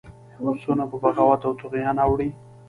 [0.43, 2.29] هوسونه په بغاوت او طغیان اوړي.